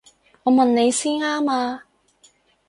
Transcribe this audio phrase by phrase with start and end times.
[0.41, 1.83] 我問你先啱啊！